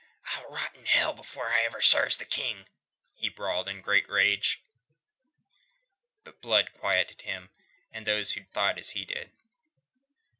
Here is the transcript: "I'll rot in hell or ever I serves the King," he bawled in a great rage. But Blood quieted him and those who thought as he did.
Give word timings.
"I'll 0.33 0.49
rot 0.49 0.73
in 0.73 0.87
hell 0.87 1.13
or 1.37 1.51
ever 1.53 1.77
I 1.77 1.81
serves 1.81 2.17
the 2.17 2.25
King," 2.25 2.67
he 3.13 3.29
bawled 3.29 3.69
in 3.69 3.77
a 3.77 3.81
great 3.83 4.09
rage. 4.09 4.63
But 6.23 6.41
Blood 6.41 6.73
quieted 6.73 7.21
him 7.21 7.51
and 7.91 8.07
those 8.07 8.31
who 8.31 8.43
thought 8.45 8.79
as 8.79 8.89
he 8.97 9.05
did. 9.05 9.31